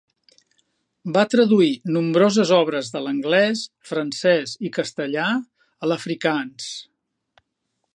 Va 1.17 1.25
traduir 1.33 1.67
nombroses 1.97 2.55
obres 2.57 2.91
de 2.97 3.03
l'anglès, 3.05 3.63
francès 3.93 4.57
i 4.69 4.75
castellà 4.79 5.29
a 5.39 5.93
l'afrikaans. 5.93 6.75